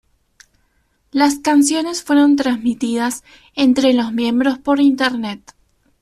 Las 1.11 1.37
canciones 1.37 2.01
fueron 2.01 2.35
transmitidas 2.35 3.23
entre 3.53 3.93
los 3.93 4.11
miembros 4.11 4.57
por 4.57 4.79
Internet 4.79 5.53